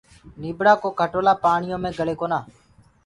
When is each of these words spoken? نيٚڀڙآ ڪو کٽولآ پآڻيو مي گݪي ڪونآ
نيٚڀڙآ 0.41 0.73
ڪو 0.81 0.89
کٽولآ 0.99 1.33
پآڻيو 1.43 1.77
مي 1.83 1.89
گݪي 1.97 2.15
ڪونآ 2.19 2.39